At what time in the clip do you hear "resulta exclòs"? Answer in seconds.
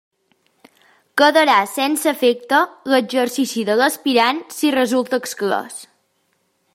4.79-5.79